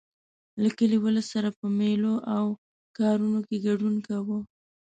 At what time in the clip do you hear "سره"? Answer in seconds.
1.33-1.49